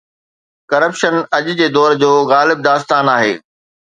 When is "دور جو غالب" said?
1.75-2.57